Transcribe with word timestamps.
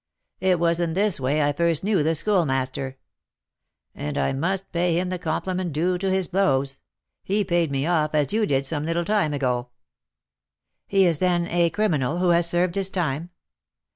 It 0.39 0.59
was 0.59 0.79
in 0.79 0.93
this 0.93 1.19
way 1.19 1.43
I 1.43 1.53
first 1.53 1.83
knew 1.83 2.01
the 2.01 2.15
Schoolmaster; 2.15 2.97
and 3.93 4.17
I 4.17 4.33
must 4.33 4.71
pay 4.71 4.95
him 4.97 5.09
the 5.09 5.19
compliment 5.19 5.73
due 5.73 5.99
to 5.99 6.09
his 6.09 6.27
blows, 6.27 6.79
he 7.23 7.43
paid 7.43 7.69
me 7.69 7.85
off 7.85 8.15
as 8.15 8.33
you 8.33 8.47
did 8.47 8.65
some 8.65 8.83
little 8.83 9.05
time 9.05 9.31
ago." 9.31 9.69
"He 10.87 11.05
is, 11.05 11.19
then, 11.19 11.45
a 11.49 11.69
criminal 11.69 12.17
who 12.17 12.29
has 12.29 12.49
served 12.49 12.73
his 12.73 12.89
time?" 12.89 13.29